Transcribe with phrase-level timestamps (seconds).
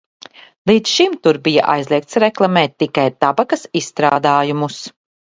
[0.69, 4.79] Līdz šim tur bija aizliegts reklamēt tikai tabakas izstrādājumus.